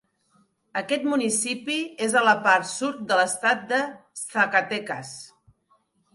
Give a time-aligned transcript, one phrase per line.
[0.79, 3.83] Aquest municipi és a la part sud de l'estat de
[4.25, 5.15] Zacatecas.